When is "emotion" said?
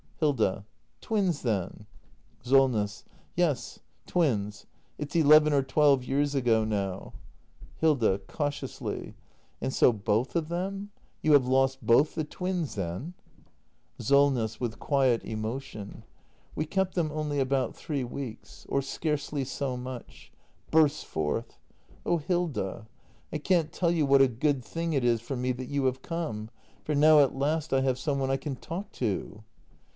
15.23-16.03